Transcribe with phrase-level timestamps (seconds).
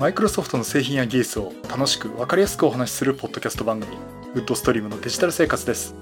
[0.00, 3.98] マイクロソフトの製品や技術を楽しく分かりやすくお話しするポッドキャスト番組
[4.32, 5.94] ウッドストリームのデジタル生活です。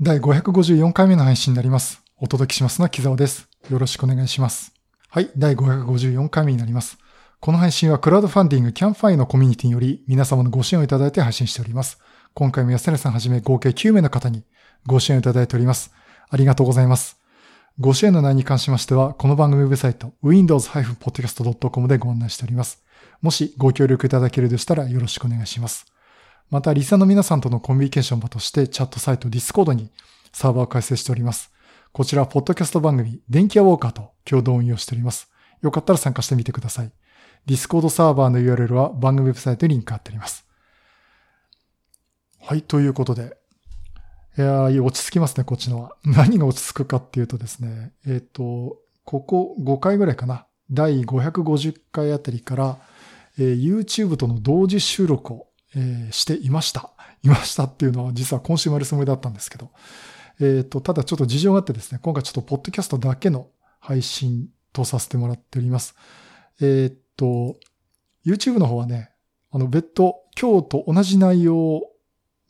[0.00, 2.02] 第554回目の配信になります。
[2.16, 3.46] お届けしますのは木沢です。
[3.68, 4.72] よろしくお願いします。
[5.10, 6.96] はい第554回目になります。
[7.40, 11.98] この配信はクラウドファンディングキャンプファイヤーのコミュニティにより皆様のご支援をいただいて配信しております。
[12.32, 14.44] 今回も安根さんはじめ合計9名の方に
[14.86, 15.92] ご支援をいただいております。
[16.30, 17.22] ありがとうございます。
[17.80, 22.84] ご支援の内容に関しましては、この番組ウェブサイト、windows-podcast.com でご案内しております。
[23.20, 25.84] もしご協力いただけるでしたらよろしくお願いします。
[26.50, 29.90] また、リサの皆さんとのコミュニケーション場として、チャットサイト Discord に
[30.32, 31.50] サーバーを開設しております。
[31.90, 35.28] こちら、ポッドキャスト番組、電気屋ウォーカーと共同運用しております。
[35.60, 36.92] よかったら参加してみてください。
[37.44, 40.46] Discord サーバーの URL は番組ウェブサイトにリンク貼ってあります。
[42.40, 43.36] はい、ということで、
[44.36, 45.96] いやー、落ち着きますね、こっちのは。
[46.04, 50.46] 何が落ち着くかっていうとですね、えっ、ー、と、ここ5回ぐらいかな。
[50.72, 52.78] 第550回あたりから、
[53.38, 55.46] えー、YouTube との同時収録を、
[55.76, 56.90] えー、していました。
[57.22, 59.70] いましたっていうのは実は今週もやるつもりだったんですけど。
[60.40, 65.94] えっ、ー、と、ただちょっと事情があってですね、今回ちょっとポッドキャストだけの配信とさせてもらっております。
[66.60, 67.56] えっ、と、
[68.26, 69.12] YouTube の方はね、
[69.52, 71.93] あの別途今日と同じ内容を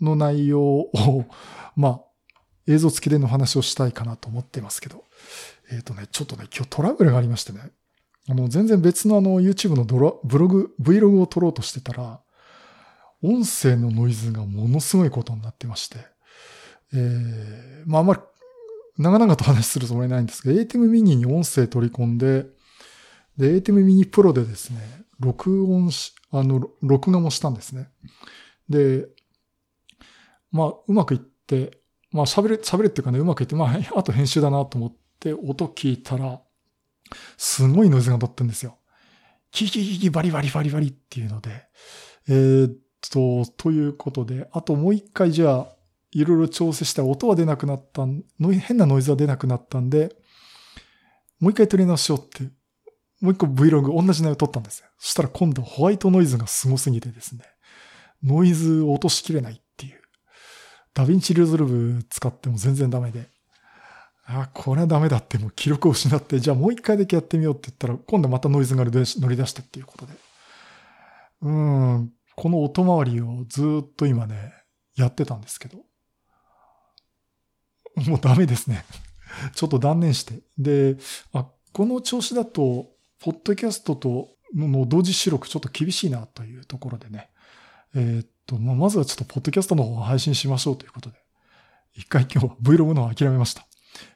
[0.01, 1.27] の内容を
[1.77, 2.01] まあ、
[2.67, 5.05] 映像付きでの話をしたいかなと思ってますけど、
[5.71, 7.71] えっ、ー、とね、ちょっとね、今日トラブルがありましてね、
[8.29, 12.21] あの、全然別のあの、YouTube のドラブログ、Vlog を撮ろうとしてたら、
[13.23, 15.99] 音声のノイズがものすごいことになってまして、
[16.93, 18.21] えー、まあ、あんまり、
[18.97, 22.47] 長々と話するつもりないんですけど、ATEM mini に音声取り込んで、
[23.37, 24.79] で、ATEM mini Pro でですね、
[25.19, 27.89] 録音し、あの、録画もしたんですね。
[28.69, 29.07] で、
[30.55, 31.79] まあ、うまくいって、
[32.13, 36.41] まあ喋れ、喋れっていうかね、うまくいって、まあ、あと編集だなと思って音聞いたら、
[37.37, 38.79] すごいノイズが鳴ってんですよ。
[39.51, 41.51] キキキキバリバリバリバリっていうので、
[42.29, 42.77] えー、っ
[43.11, 45.77] と、ということで、あともう一回じゃあ、
[46.13, 50.15] いろいろ調整したら音は出なくなったん、変なノイズは出なくなったんで、
[51.41, 52.45] もう一回撮り直しようって、
[53.21, 54.87] もう一個 Vlog 同じ内容撮ったんですよ。
[54.99, 57.43] そしたら今度ホワイトノイズがすごすぎてですね、
[58.23, 59.64] ノイズを落としきれない。
[60.95, 63.29] ダヴィンチリゾルブ使っても全然ダメで、
[64.27, 70.13] あ、これはダメだってもう気力を失って、じゃあもう一回だけやってみようって言ったら、今度またノイズが乗り出してっていうことで。
[71.43, 74.53] うん、この音回りをずっと今ね、
[74.97, 75.79] やってたんですけど。
[78.07, 78.85] もうダメですね。
[79.55, 80.41] ちょっと断念して。
[80.57, 80.97] で、
[81.33, 87.31] あ、この調子だと、ポッドキャストとの同時収録ちょっと厳しいなというところでね。
[87.95, 91.17] えー、と、まあ、まずはちょっとポッドキャストの方を配信しましょうということで、
[91.95, 93.67] 一回今日は Vlog の方諦めました。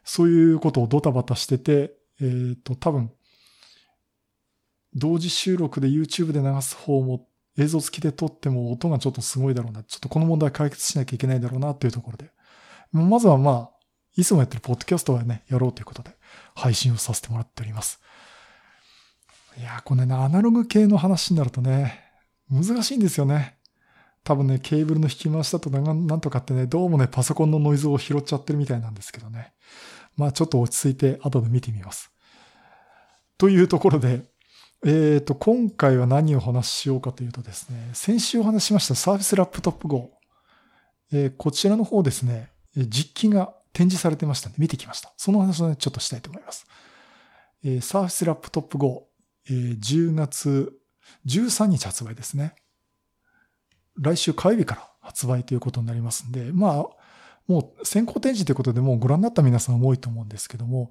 [0.04, 3.12] そういうことをドタバタしてて、えっ、ー、と、多分、
[4.94, 9.82] 同時収録で YouTube で流す方も映像付きで撮っても音がちょっとすごいだろうな。
[9.82, 12.30] ちょっとこの問題解決しなきゃいけないだろうなっていうところで。
[12.92, 13.78] まずはまあ、
[14.16, 16.10] いつもやってるポッドキャストはね、やろうということで
[16.54, 18.00] 配信をさせてもらっております。
[19.58, 22.00] いやこれね、アナログ系の話になるとね、
[22.50, 23.57] 難しいんですよね。
[24.28, 29.54] 多分ね、ケーブルの引き回しだとなんとかってね、どうもね、パソコンのノイズを拾っちゃってるみたいなんですけどね。
[30.18, 32.12] まあちょっと落ち着いて後で見てみます。
[33.38, 34.24] というところで、
[34.84, 40.10] えっ、ー、と、今回は何をお話ししようかというとですね、先週お話ししましたサーフィスラップトップ Go。
[41.10, 45.10] えー、こちらの方ですね、実機が展示されてましたんで見てきました。
[45.16, 46.66] その話をね、ちょっとしたいと思います。
[47.64, 49.08] えー、サーフィスラップトップ Go、
[49.48, 50.74] えー、10月
[51.26, 52.54] 13日発売ですね。
[53.98, 56.86] 来週火曜日から発売ということになりますんで、まあ、
[57.46, 60.90] もう先行展示ということでもうご覧になった皆さん多いと思うんですけども、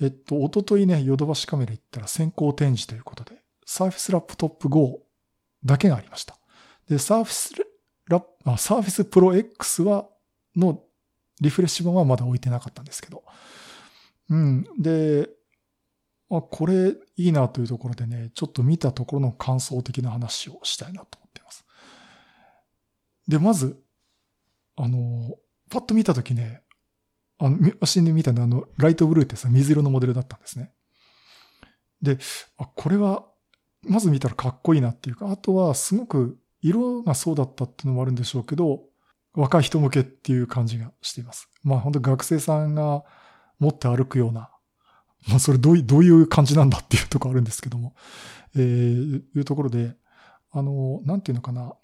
[0.00, 3.36] えっと、おとといね、ヨドバシカメラ行ったら先行展示ということで、
[3.66, 5.00] サーフィスラップトップ GO
[5.64, 6.38] だけがありました。
[6.88, 7.54] で、サーフィス
[8.08, 10.06] ラップ、サーフィスプロ X は、
[10.56, 10.82] の
[11.40, 13.22] リフレッシュ版はまだ置いてなかったんですけど。
[14.30, 14.64] うん。
[14.78, 15.28] で、
[16.30, 21.64] あ、これいいなというところでね、ちょっと見たところの感想的な話をしたいなと思っています。
[23.28, 23.80] で、まず、
[24.76, 25.36] あの、
[25.70, 26.62] パッと見たときね、
[27.38, 30.72] あの、足で見たのあの、ライトブルーってさ、水色のモデルだったんですね。
[32.02, 32.18] で、
[32.56, 33.26] あ、これは、
[33.82, 38.82] まず見たらかっこいいなっていうか、あとはすごく色がそうだったっていうのもあるんでしょうけど、
[39.34, 41.48] 若い人向けっていう感じがしています。
[41.62, 43.04] まあ本当学生さんが
[43.60, 44.50] 持って歩くような、
[45.28, 47.94] まあそれどういう、どういう感じなんだっていうとこあるんですけども、
[48.56, 49.94] えー、いうところで、
[50.50, 51.74] あの、なんていうのかな、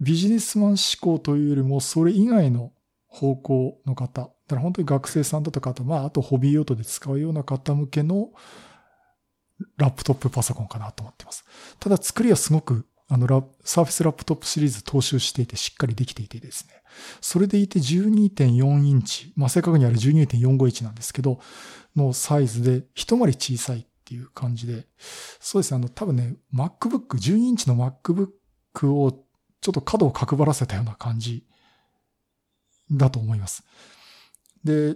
[0.00, 2.72] ビジネスマン思考というよりも、それ以外の
[3.08, 8.30] 方向の方だから本当に学生さんだとか、あと、まあ、あとホビー用途で使うような方向けの
[9.76, 11.44] ラップトップパソコンかなと思っています。
[11.80, 13.26] ただ作りはすごく、あの、
[13.64, 16.74] サーフェスラップトップシリーズ踏襲していてしっかりできていてですね。
[17.20, 21.40] それでいて12.4インチ、まあ、正確にあれ12.45インチなんですけど、
[21.96, 24.86] のサイズで一回り小さいっていう感じで、
[25.40, 29.25] そうですね、あの、多分ね、MacBook、12インチの MacBook を
[29.66, 31.44] ちょっと角を角張らせたような感じ
[32.88, 33.64] だと思います。
[34.62, 34.94] で、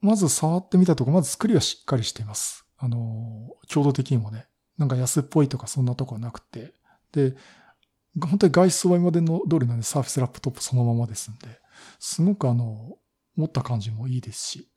[0.00, 2.64] まず触ってみたところ、まず作りはしっかりしています。
[2.78, 4.46] あの、強度的にもね、
[4.78, 6.74] なんか安っぽいとかそんなとこはなくて、
[7.10, 7.34] で、
[8.20, 11.58] 本当に外装は今までの通りなんで、サーフェスラップトップそのままですんで、
[11.98, 12.98] すごくあの、
[13.34, 14.68] 持った感じもいいですし、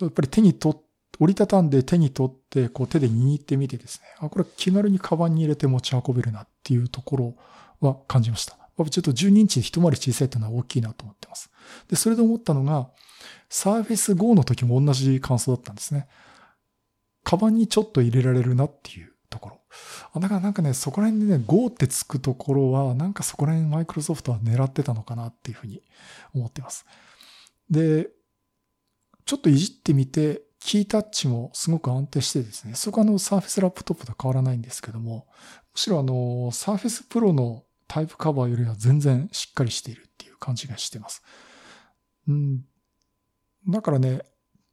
[0.00, 0.84] やっぱり手に取って
[1.20, 7.36] 折りたたんで手に取って、こう手で握ってみてですね、あ、これ気軽にカバンに入れて持ち運べるなっていうところ
[7.88, 8.58] は感じました。
[8.76, 11.50] ちょっと12インチで一回り小さいっていうのは大きいなと思ってます。
[11.88, 12.90] で、それで思ったのが、
[13.48, 16.08] サーフェス GO の時も同じ感想だったんですね。
[17.22, 19.60] カバンにちょっと入れられるなっていうところ。
[20.12, 25.82] あだからなんかね、そこら辺でね、Go ってつくところは、なんかそこら辺マイクロソフトは狙ってたのかなっていうふうに
[26.34, 26.84] 思ってます。
[27.70, 28.08] で、
[29.24, 35.26] ちょっといじってみて、キータッチもすごく安定してですね、そこはあの、サーフェスラップトップと変わらないんですけども、
[35.72, 41.22] むしろあの、サーフェスプロのタイプカバーよりは全然しっかりしているっていう感じがしてます。
[42.28, 42.64] うん。
[43.68, 44.22] だからね、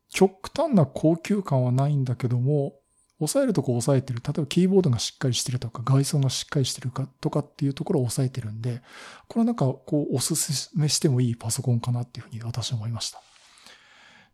[0.09, 2.75] 極端な高級感はないんだけども、
[3.19, 4.21] 押さえるとこ押さえてる。
[4.25, 8.81] 例えばキーボードがしっかりしてるとか、外装がしっかりしてるかとかっていうところを押さえてるんで、
[9.27, 13.21] これはなんかこうおすすめしてもいいパソコンかなっていうふうに私は思いました。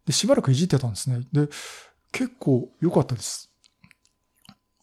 [0.06, 1.28] で、しばらくいじってたんですね。
[1.34, 1.50] で、
[2.14, 3.52] 結構良かったです。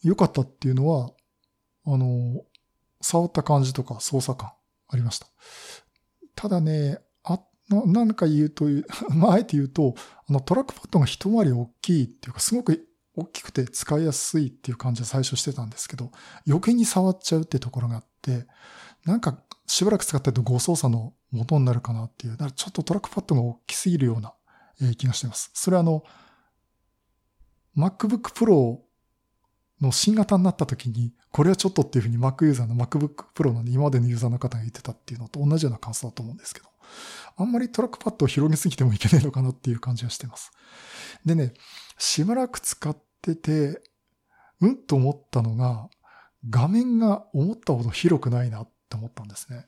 [0.03, 1.11] 良かったっていうのは、
[1.85, 2.43] あの、
[3.05, 4.51] 触った感じとか操作感
[4.87, 5.27] ありました。
[6.35, 8.65] ただね、あ、な、なんか言うと、
[9.13, 9.93] まあ、あえて言うと、
[10.27, 16.11] あの、トラックパッドが一回り大きいっていうか、すごく大きくて使いやすいっていう感じは最初してたんですけど、
[16.47, 18.47] 余計に触っちゃうってところがあって、
[19.05, 24.33] なんかしばらく使ってると誤操作の元になるかなっていう、だからちょっとトラックパッドが大きすぎるような、
[24.97, 25.51] 気がしています。
[25.53, 26.03] それはあの、
[27.77, 28.79] MacBook Pro
[29.81, 36.67] の新型になった時に、これはちょっとっていうふうに Mac ユーザーの MacBook Pro の、今までのユーザーの方が言ってたっていうのと同じような感想だと思うんですけど、
[37.37, 40.51] あんまりトラックパッドを広げすぎてもいけないのかなっていう感じがしてます。
[41.25, 41.53] でね、
[41.97, 43.81] しばらく使ってて、
[44.61, 45.89] うんと思ったのが、
[46.49, 49.67] 画面が思ったほど広くないなって思ったんですね。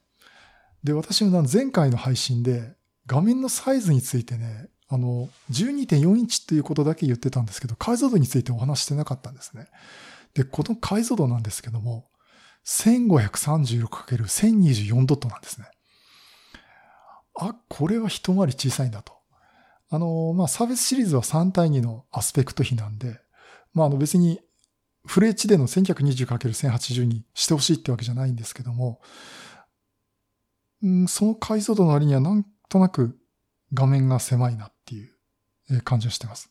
[0.84, 2.76] で、私も前回の配信で
[3.08, 9.68] 画面のサイズについてね、あの、12.4インチっていうことだけ言ってたんですけど、解像度についてお話してなかったんですね。
[10.34, 12.10] で、この解像度なんですけども、
[12.66, 15.68] 1536×1024 ドットなんですね。
[17.40, 19.14] あ、これは一回り小さいんだと。
[19.90, 23.20] あの、まあ、サービスシリーズは3対2のアスペクト比なんで、
[23.74, 24.40] まあ、あの別に
[25.06, 29.00] フル HD の 1920×1080 にしてほしいってわけじゃないんですけども、
[30.84, 33.18] うん、その解像度の割にはなんとなく
[33.74, 35.12] 画面が狭いなっていう
[35.84, 36.50] 感じがしてます。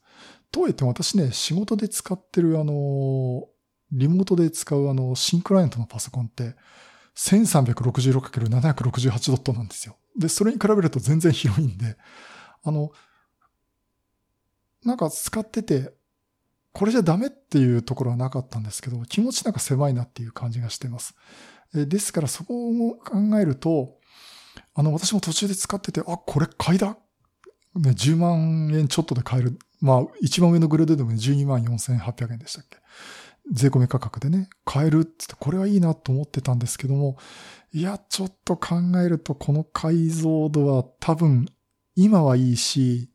[0.50, 3.46] とはいっても私ね、仕事で使ってるあの、
[3.92, 6.56] リモートで使うあの、新クライアントのパソコンって、
[7.16, 9.96] 1366×768 ドットなんですよ。
[10.18, 11.96] で、それに比べると全然広いんで、
[12.62, 12.90] あの、
[14.84, 15.92] なんか使ってて、
[16.72, 21.14] これじゃダメっていうところはなかったんですけど、気持ちなんか狭いなっていう感じがしてます。
[21.72, 23.98] ですからそこを考えると、
[24.74, 26.98] あの、私も途中で使ってて、あ、これ買いだ。
[27.78, 29.58] ね、10万円ちょっとで買える。
[29.80, 32.78] まあ、一番上のグレードでも12万4800円でしたっけ。
[33.52, 37.16] 税込み価格でね、買えるって言って、これはいいなと思ってたんですけども、
[37.72, 41.46] いや、ちょっと考えると、この解像度は多分、
[41.94, 43.10] 今はいいし、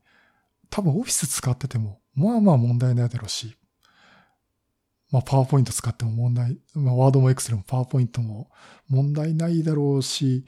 [0.69, 3.57] 多分オフィス使ってても、まあまあ問題ないだろうし、
[5.11, 8.49] まあパワーポイント使っても問題、まあワードもエクセルもパワーポイントも
[8.87, 10.45] 問題ないだろうし、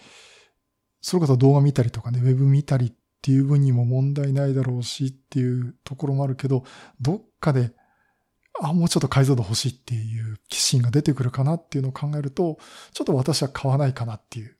[1.01, 2.93] それこそ動画見たりとかね、ウェブ見たり
[3.23, 6.65] っていう分にも問題ないだろうしっていうところもあるけど、
[6.99, 7.73] どっかで
[8.61, 12.59] あ、もうちょっと解像度欲しいっていう気心が出てくるかなっていうのを考えると、
[12.93, 14.57] ちょっと私は買わないかなっていう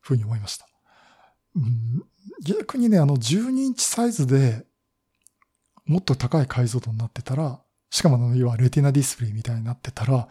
[0.00, 0.66] ふうに思いました。
[1.54, 2.04] うん、
[2.44, 4.66] 逆にね、あの12インチサイズで
[5.86, 10.28] もっと高い解像度になってたら、しかもあの、要はレティナディスプレイみたいになってたら、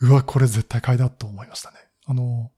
[0.00, 1.76] うわ、これ絶対買いだと思いましたね。
[2.06, 2.50] あの、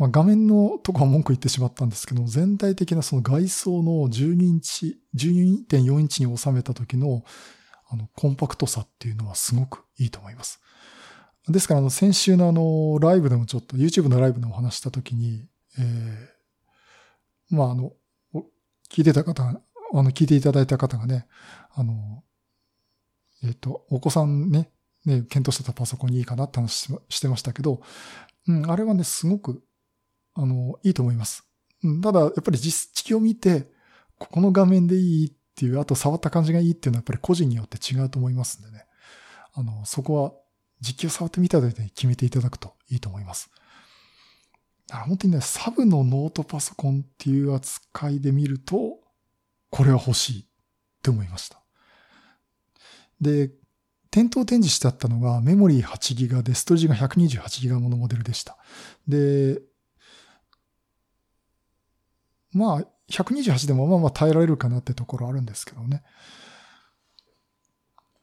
[0.00, 7.22] まあ、画面のとこは文句言ってしまったんですけど、全体的なその外装の12インチ、12.4インチに収めた時の
[7.90, 10.60] あの、コンパクトさっていうのはすごくいいと思います。
[11.48, 15.44] ですから、あの、先週のあの、ライブでもちょっと、YouTube のライブでもお話したときに、
[15.76, 17.92] えー、まあ、あの、
[18.88, 19.52] 聞いてた方、あ
[19.92, 21.26] の、聞いていただいた方がね、
[21.72, 22.22] あの、
[23.42, 24.70] えっ、と、お子さんね、
[25.04, 27.80] ね、検討してたパソコンにいいかなって話してましたけど、
[28.46, 29.64] うん、あれはね、すごく、
[30.34, 31.44] あの、いいと思います。
[32.02, 33.70] ただ、やっぱり実機を見て、
[34.18, 38.86] ここの画面でいいっていう、あと触った感じがいいっていうのはやっぱり個人によって違うと思いますんでね。
[39.54, 40.32] あの、そこは
[40.80, 43.50] 実機を触ってみたで決めていただくといいと思います。
[44.90, 48.98] 本当にね、サブのノートパソコンっていう扱いで見ると、
[49.70, 50.44] これは欲しいっ
[51.02, 51.62] て思いました。
[53.20, 53.50] で、
[54.10, 58.58] 店頭展示してあったのがメモリー 8GB でストレージが 128GB ものモデルでした。
[59.06, 59.60] で、
[62.52, 66.02] まあ、128でもまあまあ耐えられるかなってところあるんですけどね。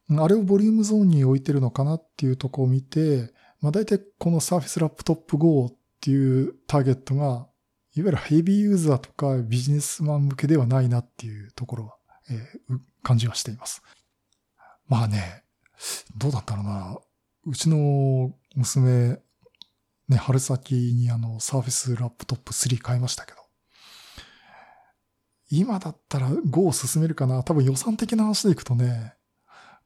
[0.10, 7.48] あれをボリュームゾーンに置いてるのかなっていうとこを見て、まあ大体この Surface Laptop Go っていうターゲットが、
[7.96, 11.96] いわゆるヘビーユーザーとかビジネスマン向けではないなっていうところは、
[12.30, 13.82] えー、感じはしています。
[14.88, 15.44] まあね、
[16.16, 16.98] どうだったろうな。
[17.46, 19.20] うちの娘、
[20.08, 23.37] ね、春先にあの、サーフェスラップトップ3買いましたけど。
[25.50, 29.14] 今だったら Go を進めるかな多分予算的な話でいくとね、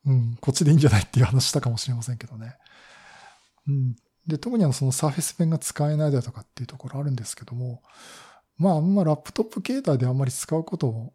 [0.05, 2.55] うん、こっちでいいんじゃないっていう話したかもしれませんけどね。
[3.67, 3.95] うん。
[4.25, 7.81] で、特にあの、そのサーフェスペンが使えないだとかっていうところあるんですけども、
[8.57, 11.13] まあ、あんまラップトップ携帯であんまり使うこと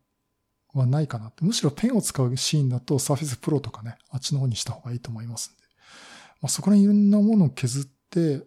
[0.75, 1.45] はないかなって。
[1.45, 5.63] むしろペンを使うシーンだと Surface Pro とかね、あっちの方にした方がいいと思いますんで。
[6.41, 8.47] まあ、そこら辺いろんなものを削って、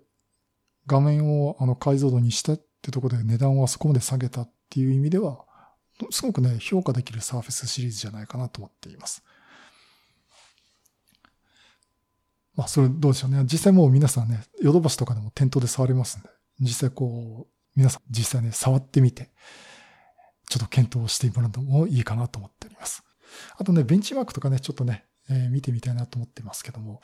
[0.88, 5.46] 画面をあの解像度にしたってところで値段をあそこまで下げたっていう意味では、
[6.12, 9.24] すごくね、評価できる Surface シリーズじゃないかなと思っています。
[12.56, 13.44] まあ、それどうでしょうね。
[13.44, 16.30] 実際もう皆さんね、ヨドバシとかでも店頭で触れますんで、
[16.60, 19.30] 実際こう、皆さん実際ね、触ってみて、
[20.50, 23.04] ちょっと検討してもらうのもいいかなと思っております。
[23.58, 27.02] あとね、ベンチマークとかね、ちょっとね、えー、見てみたいなと思ってますけども、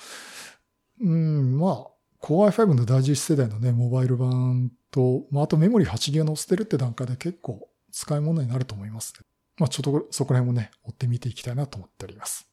[1.01, 1.87] うん、まあ、
[2.21, 9.13] Core i5 の第11世代のね、モバイル版と、まあ、あとメモリ 8GB 載せてるって段階で結構使い物になると思います。
[9.57, 12.45] まあ、ちょっとそこら辺もね、追って見ていきたいなと思っております。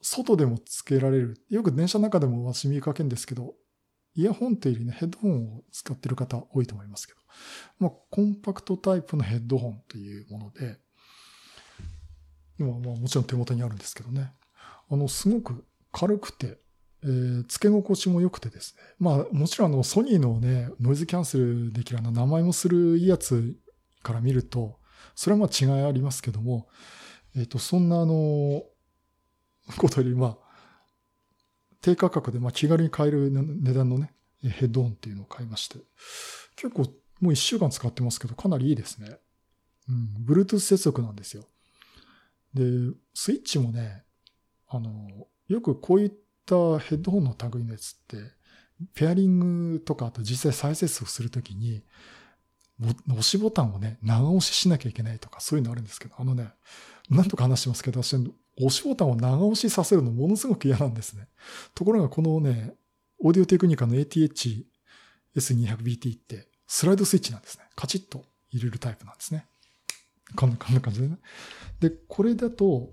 [0.00, 1.40] 外でも付けられる。
[1.48, 3.54] よく電車の中でも私見かけるんですけど、
[4.14, 7.20] イヤホンというよりね、ヘッドホンを使ってる方多いと思いますけど、
[7.78, 10.78] まあ、コンパクトタイプのヘッドホンというもので、
[12.58, 14.32] 今、まあもちろん手元にあるんですけどね。
[14.90, 16.58] あの、すごく軽くて、
[17.04, 18.82] えー、付け心地も良くてですね。
[18.98, 23.56] まあ、もちろんあの、ソニーのね、ノイズキャンセルできるあの、名前もするいいやつ
[24.02, 24.78] から見ると、
[25.14, 26.68] それはまあ違いありますけども、
[27.36, 28.64] えっ、ー、と、そんなあの、
[29.78, 30.38] ことより、まあ、
[31.80, 34.12] 低価格でまあ気軽に買える値段のね、
[34.42, 35.78] ヘッドホンっていうのを買いまして、
[36.56, 36.86] 結構
[37.20, 39.18] もう一週間使ってますけど、かなりいいですね。
[39.88, 41.44] うん、Bluetooth 接続なんですよ。
[42.54, 42.62] で、
[43.14, 44.04] スイッチもね、
[44.68, 46.12] あの、よくこういっ
[46.46, 48.16] たヘッドホンの類のやつって、
[48.94, 51.84] ペアリングとか、あと実際再接続するときに、
[53.08, 56.50] 押しボタンをね、長押ししなきゃいけないとか、そういうのあるんですけど、あのね、
[57.10, 58.30] 何とか話してますけど、私、押
[58.70, 61.28] しボタンを長押しさせるのものすごく嫌なんですね。
[61.74, 62.74] ところがこのね、
[63.20, 67.64] オーディオテクニカの ATH-S200BT って、スライドスイッチなんですね。
[67.76, 69.46] カチッと入れるタイプなんですね。
[70.36, 71.18] こんな感じでね。
[71.80, 72.90] で、これだと、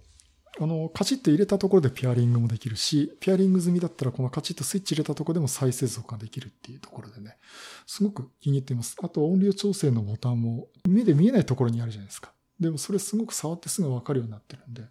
[0.60, 7.38] あの、カチッと入れたところでピアリングもできるし、ピアリング済みだったらこのカチッとスイッチ入れたところでも再接続ができるっていうところでね、
[7.86, 8.96] すごく気に入っています。
[9.02, 12.34] あと音量調整のボタンも目で見えないところにあるじゃないですか。
[12.60, 14.84] でもそれすごく触ってすぐわかるようになってるんで、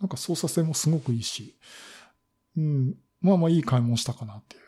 [0.00, 1.56] なんか操作性もすごくいいし、
[2.56, 4.62] うん、まあまあいい買い物したかなっていう。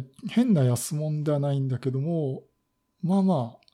[0.00, 2.44] ね、変な安物ではないんだけども、
[3.02, 3.66] まあまあ、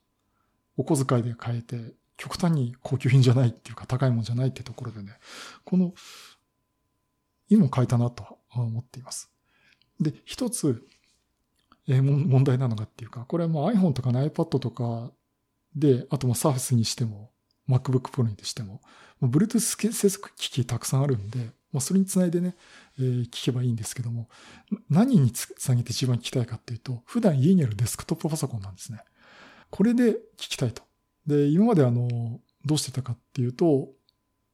[0.77, 5.13] お小遣いで買えて、極端に高級品じゃないっていうか高いもんじゃないってところでね、
[5.63, 5.93] この、
[7.47, 9.31] 今買えたなと思っています。
[10.01, 10.85] で、一つ、
[11.87, 15.11] えーも問題なのがっていうか、これはもう iPhone とかの iPad とか
[15.75, 17.31] で、あとも Surface にしても、
[17.69, 18.81] MacBook Pro にしても、
[19.21, 21.39] もう Bluetooth 接続機器たくさんあるんで、
[21.71, 22.57] まあ、それにつないでね、
[22.99, 24.27] えー聞けばいいんですけども、
[24.89, 28.99] 何につなげて一番聞きたいかっていうと、普段家にあるデスクトップパソコンなんですね。
[29.69, 30.88] これで聞きたいと。
[31.29, 33.89] で、今まであの、どうしてたかっていうと、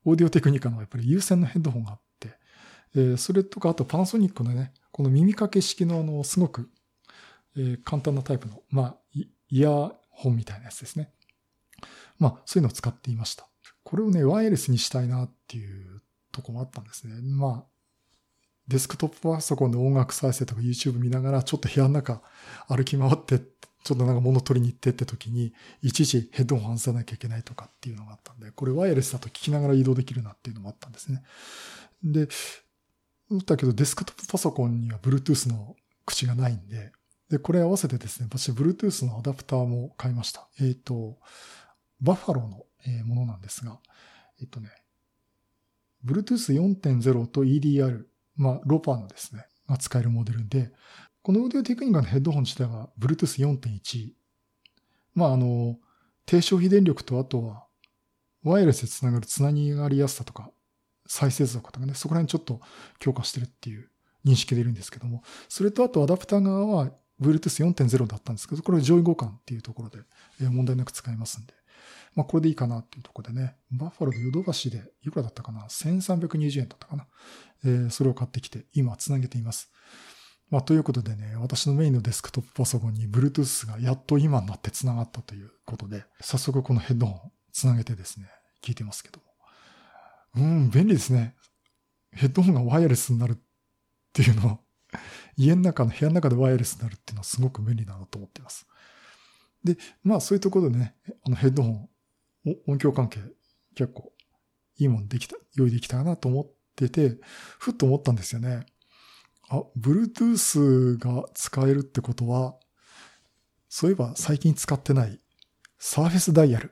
[0.06, 2.38] オーディオテクニカのやっぱり有線のヘッドホンがあって、
[2.96, 6.70] えーそれとか、あとパナソニックのね、この耳掛け式のあの、すごく、
[7.58, 9.70] えー簡単なタイプの、まあ、イイヤ
[10.10, 11.12] ホンみたいなやつですね。
[12.20, 13.48] まあ、そういうのを使っていました。
[13.84, 16.02] これをね、ワイヤレスにしたいなっていう
[16.32, 17.14] とこもあったんですね。
[17.22, 17.76] まあ、
[18.68, 22.22] デスクトップパソコンで音楽再生とか YouTube 見ながら、ちょっと部屋の中
[22.68, 23.40] 歩き回って、
[23.86, 31.22] ちょっとなんか物取りに行ってって時に、いちいちヘッドホン外さなきゃいけないとかっていうのがあったんで、これワイヤレスだと聞きながら移動できるなっていうのもあったんですね。
[32.04, 32.28] で、
[33.46, 36.94] だけどデスクトップパソコンには Bluetooth の口がないんで、
[37.30, 40.48] で、これ合わせてですね、私 Bluetooth のアダプターも買いました。
[40.60, 41.20] えっ、と、
[42.02, 43.80] バッファローのものなんですが、
[44.42, 44.72] えっとね、
[46.04, 48.04] Bluetooth 4.0と EDR、
[48.36, 50.72] まあ、ローパーのですね、が使えるモデルで、
[51.26, 54.12] このオーディオテクニカのヘッドホン自体は Bluetooth 4.1。
[55.16, 55.80] まあ、あの、
[56.28, 57.66] 低消費電力とあとは、
[58.44, 60.52] ワイヤレスでつながるつなぎがりやすさとか、
[61.08, 62.62] 再生速とかね、そこら辺ちょっと
[63.00, 63.90] 強化してるっていう
[64.24, 70.04] 認識でいるんですけども、それとあとアダプター側は Bluetooth 4.0だったんですけど、これ上位互換っていうところで
[70.48, 71.56] 問題なく使えますんで、
[72.14, 77.08] まあこれでいいかなっていうところでね、バッファローでヨドバシでいくらだったかな ?1320 円だったかな？
[77.64, 79.72] えーそれを買ってきて今つなげています。
[80.50, 88.28] まあということでね、私のメインのデスクトップパソコンに Bluetooth がやっと今になってつながったということで、早速このヘッドホンつなげてですね、
[88.62, 89.26] 聞いてますけども。
[90.38, 91.36] うん、便利ですね。
[92.12, 93.36] ヘッドホンがワイヤレスになるっ
[94.14, 94.60] ていうのは、
[95.36, 98.68] 家の中の部屋の中でワイヤレスになるっていうのはすごく便利だなと思っています。
[99.64, 101.90] で、まあそういうところでね、あのヘッドホン、
[102.68, 103.20] 音響関係
[103.74, 104.14] 結構
[104.78, 107.18] いいもんできた、用意できたかなと思ってて、
[107.60, 108.66] ふっと思ったんですよね。
[109.50, 112.56] あ、Bluetooth が使えるってことは、
[113.70, 115.20] そういえば最近使ってない
[115.78, 116.72] サーフェスダイヤル。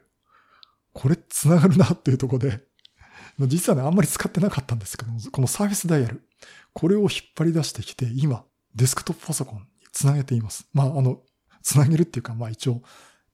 [0.94, 2.62] これ繋がるなっていうとこで、
[3.40, 6.22] 実はね、あんまり使ってなかったんですけど、このサーフェスダイヤル。
[6.74, 8.44] これを引っ張り出してきて、今、
[8.76, 10.68] デスクトップパソコンにつなげています。
[10.74, 11.22] まあ、あの、
[11.62, 12.82] つなげるっていうか、まあ一応、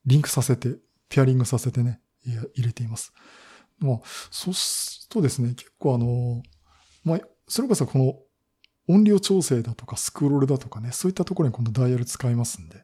[0.06, 0.78] リンクさせて、
[1.10, 3.14] ペアリングさせてね、入れています。
[3.80, 4.00] まあ、
[4.32, 6.44] そうするとですね、結構あの、
[7.04, 8.14] まあ、それこそこの
[8.90, 12.78] 音量調整だとかスクロールだとかね、そういったところにこのダイヤル使いますんで、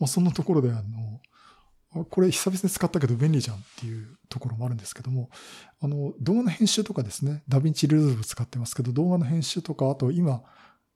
[0.00, 5.30] まあそんなところであの、これ久々に使ったけど便利じゃんっていうところもあるんですけども、
[5.80, 10.42] あの、動画の編集とかですね、ダヴィンチリゾルブ使ってますけど、動画の編集とか、あと今、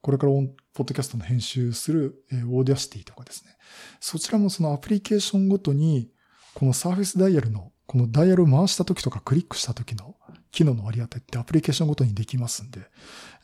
[0.01, 3.57] これからオンポッドキャストの編集する、えー Audacity とかですね。
[4.01, 6.11] そちらもそのアプリケーションごとに、
[6.55, 10.17] このサーフェスダイヤルの、このダイヤルを回した時とかクリックした時の
[10.59, 12.81] 機能の割り当てってアプリケーションごとにできますんで、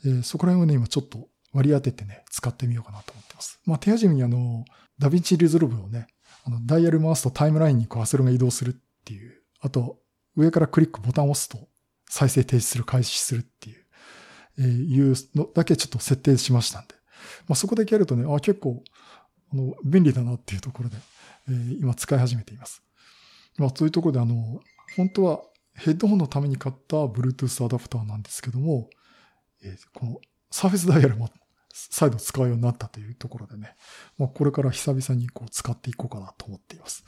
[0.05, 3.59] えーそこら辺をね、今ちょっと割り当ててね、使ってみようかなと思ってます。
[3.65, 4.65] まあ手始めにあの、
[4.99, 6.07] ダヴィンチリゾルブをね、
[6.43, 8.73] あの、ダイヤル回すとタイムラインにこうアセロが移動するっ
[9.05, 9.97] ていう、あと、
[10.35, 11.69] 上からクリックボタンを押すと
[12.09, 13.85] 再生停止する、開始するっていう、
[14.59, 16.95] えーいうのだけちょっと設定しましたんで。
[17.47, 18.83] まあそこだけやるとね、あ、結構、
[19.53, 20.97] あの、便利だなっていうところで、
[21.47, 22.83] えー今使い始めています。
[23.57, 24.59] まあそういうところであの、
[24.97, 25.41] 本当は
[25.75, 28.89] ヘッドホンのために買った Bluetooth アダプターなんですけども、
[29.63, 30.19] えこの
[30.51, 31.29] サーフェスダイヤルも
[31.73, 33.75] 再度使うようになったというところでね、
[34.17, 37.03] まあ、これから久々にこう使っていこうかなと思っています。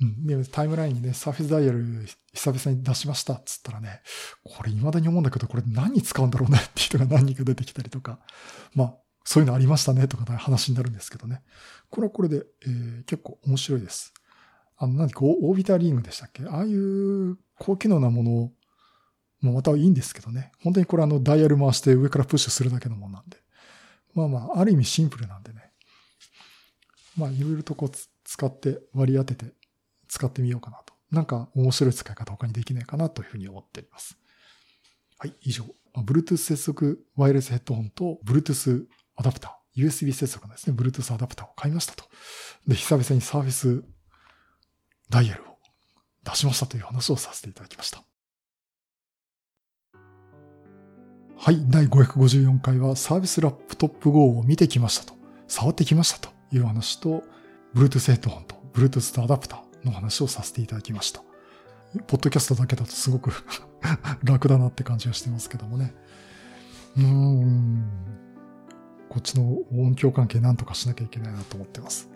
[0.00, 0.26] うん。
[0.26, 4.02] で、タイムラインにね、サーフェスダイヤル久々に出しましたっつったらね、
[4.42, 8.18] これ未だに思うんだけど、これ何に使うんだろうねって人が何人か出てきたりとか、
[8.74, 8.94] まあ、
[9.24, 11.42] そういうのありましたねとかね話になるんですけどね。
[11.90, 14.12] これはこれで、えー結構面白いです。
[14.82, 16.42] あの、何かオービターリングでしたっけ？
[16.44, 18.30] ああいう高機能なもの
[19.40, 20.50] もまたいいんですけどね。
[20.60, 23.36] 本当にこれあのダイヤル回して上からプッシュするだけのものなんで。
[24.14, 25.70] まあまあ、ある意味シンプルなんでね。
[27.16, 27.90] まあ、いろいろとこう
[28.24, 29.52] 使って割り当てて
[30.08, 30.94] 使ってみようかなと。
[31.12, 34.18] なんか面白い使い方他にできないかなというふうに思っております。
[35.18, 35.64] はい、以上。
[35.94, 42.04] Bluetooth 接続ワイヤレスヘッドホンと Bluetooth アダプター、USB 接続のですね、Bluetooth アダプターを買いましたと。
[42.66, 43.84] で、久々にサーフェス
[45.12, 45.58] ダイヤルを
[46.24, 48.02] 出しましたという話をさせていただきました。
[51.36, 55.14] はい、第554回はサービスラップトップ GO を見てきましたと、
[55.48, 57.24] 触ってきましたという話と、
[57.74, 61.20] Bluetooth ヘッドホンと Bluetooth とアダプターの話をさせていただきました。
[62.06, 63.32] ポッドキャストだけだとすごく
[64.24, 65.94] 楽だなって感じがしてますけどもね。
[66.96, 67.84] うん。
[69.10, 72.08] こっちの音響関係なんとかしなきゃいけないなと思ってます。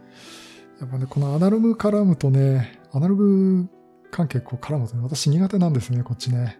[0.80, 3.66] やっぱね、このアナログ絡むとね、アナログ
[4.10, 6.58] 関係こう絡むとね、私苦手なんですね、こっちね。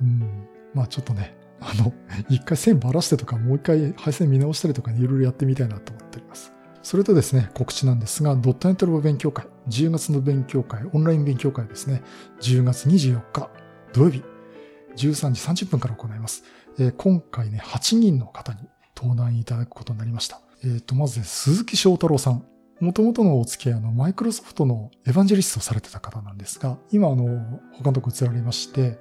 [0.00, 0.48] うん。
[0.74, 1.92] まあちょっとね、あの、
[2.30, 6.52] 一回線ばらしてとか、もう一回配線見直したりとかね、いろいろやってみたいなと思っております。
[6.82, 12.02] それとですね、告知なんですが、ドットネットラボ勉強会、10月の勉強会、オンライン勉強会ですね、
[12.40, 13.50] 10月24日
[13.92, 14.22] 土曜日、
[14.96, 16.44] 13時30分から行います。
[16.78, 18.60] えー今回ね、8人の方に
[18.96, 20.40] 登壇いただくことになりました。
[20.64, 22.44] えっ、と、まずね、鈴木翔太郎さん。
[22.80, 28.98] もともとのお付き合いあの、マイクロソフトのエヴァンジェリストをされてた方なんですが、今あの、他のとこ移られまして、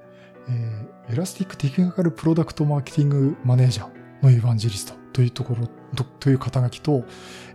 [0.47, 7.03] えーエラスティックテクニカルプロダクトマーケティングマネージャーのエヴァンジェリストというところ、とという肩書きと、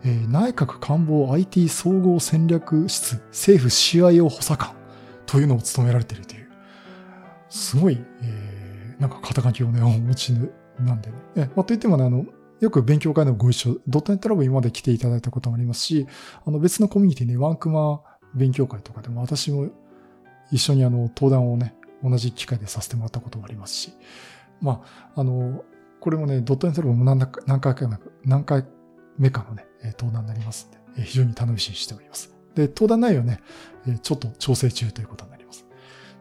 [0.02, 4.74] えー内閣官房 IT 総合戦略室政府 CIO 補佐官
[5.26, 6.48] というのを務められているという、
[7.48, 10.32] すごい、えーなんか肩書きをね、お持ち
[10.80, 11.16] なんでね。
[11.36, 12.24] えまあ、といってもね、あの、
[12.64, 16.06] よく勉強会でもご一緒、ドットネットラボ今まで来ていただいたこともありますし、
[16.44, 18.02] あの別のコミュニティね、ワンクマ
[18.34, 19.68] 勉強会とかでも私も
[20.50, 23.92] 一緒にあの登壇をね、同じ機会でさせてもらったこともありますし、
[24.60, 24.82] ま
[25.14, 25.64] あ、あの、
[26.00, 28.64] これもね、ドットネットラボも何何回か何回
[29.18, 29.66] 目かのね、
[29.98, 32.34] 登壇になりますんで、非常に楽しみにしております。
[32.54, 33.40] で、登壇内容ね、
[34.02, 35.66] ちょっと調整中ということになります。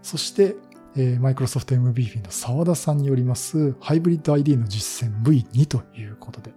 [0.01, 0.55] そして、
[0.95, 6.51] えー、マイクロソフト MVP の澤田さんによります、ハイブリッド ID の実践 V2 ということで、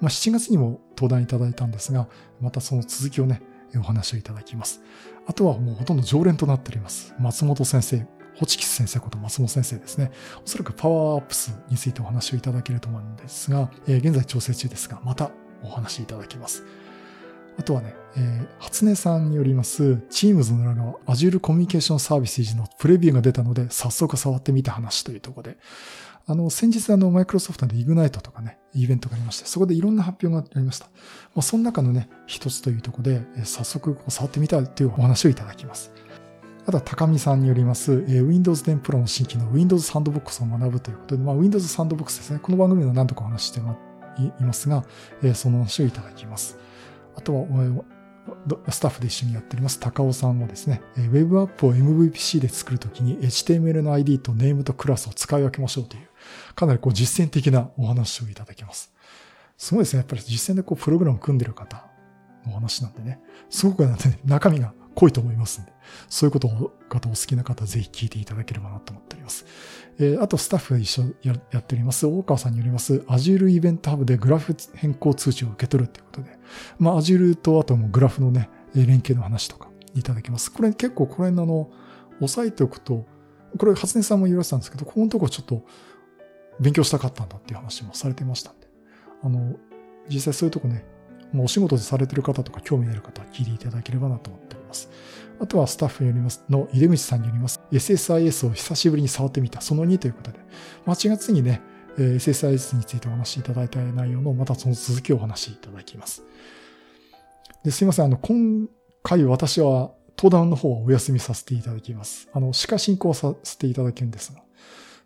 [0.00, 2.08] まあ、7月にも登壇いただいたんですが、
[2.40, 3.42] またその続きをね、
[3.76, 4.80] お話をいただきます。
[5.26, 7.14] あとはもうほとんど常連となっております。
[7.18, 10.10] 松本先生、ホチキス先生こと松本先生ですね。
[10.44, 15.30] おそらくパワーアップスについてお話をいただけると思うんですが、えー現在調整中ですが、また
[15.62, 16.64] お話いただきます。
[17.58, 25.58] あとはね、えー初音さんによります、Teams の裏側、Azure コミュニケーションサービスのプレビューが出たので、早速触ってみた話というところで、
[26.26, 30.86] あの、先日あの、マイクロソフトで Ignite とかね、イベントがありまして、そこでいろんな発表がありました。
[30.86, 35.90] まあ、その中のね、一つというところで、えー早速触ってみたというお話をいただきます。
[36.66, 42.40] あとは高見さんによります、えー Windows 10 Pro の新規の Windows Sandbox を学ぶということで、まあ、Windows Sandbox ですね。
[42.42, 44.84] この番組では何とかお話ししていいますが、
[45.22, 46.58] えーその話をいただきます。
[47.18, 47.46] あとは、
[48.70, 56.08] スタッフで一緒にやっております高尾さんもですね、えーウェブアップを MVPC で作るときに HTML の ID とネームとクラスを使い分けましょうという、
[56.54, 58.92] かなりこう実践的なお話をいただきます。
[59.56, 59.98] すごいですね。
[59.98, 61.84] やっぱり実践でこうプログラムを組んでる方
[62.46, 65.72] のお話なんでね、すごくなんでね中身が濃いと思いますんで、
[66.08, 69.46] そういうことを方お好きな方ぜひ聞いていただければなと思っております。
[69.98, 76.38] えーあとスタッフで一緒ややっております、大川さんによります、Azure イベントハブでグラフ変更通知を受け取るということで、
[76.78, 80.52] まあ Azure とあともグラフのね、連携の話とかいただきます。
[80.52, 81.70] これ結構これのあの、
[82.20, 83.06] 押さえておくと、
[83.56, 85.64] これ初音さんも言われてたんですけど、ここのとこちょっと
[86.60, 88.68] 勉強したかったんだっていう話もされてましたんで、
[89.22, 89.56] あの、
[90.08, 90.84] 実際そういうとこね、
[91.32, 94.90] もうお仕事でされてる方とか興味のある方は聞いていただければなと思ってます。
[95.40, 100.38] あとはスタッフによりますの、井出口さんによります、SSIS を久しぶりに触ってみた、その2ということで、
[100.86, 101.60] 8月にね、
[101.96, 106.22] SSIS についてお話しいただいた内容の、またその続きをお話しいただきます。
[107.64, 108.68] ですいません、あの、今
[109.02, 112.28] 回私は登壇の方はお休みさせていただきます。
[112.32, 114.42] あの、歯科進行させていただけんですが、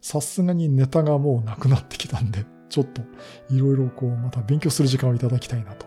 [0.01, 3.03] さすがにネタがもうなくなってきたんで、ちょっと
[3.51, 5.87] いろいろこう、また勉強する時間をいただきたいなと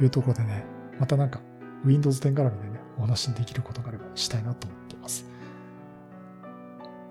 [0.00, 0.64] いうところでね、
[0.98, 1.40] またなんか
[1.84, 5.24] Windows 10絡みでね、お話できることがあればしたいなと思っています。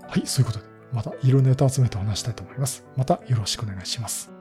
[0.07, 2.83] はい、そういうことで、またいろんなネタを集めてお話したいと思います。
[2.97, 4.32] またよろしくお願いします。